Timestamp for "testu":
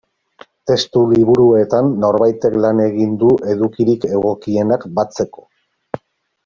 0.69-1.03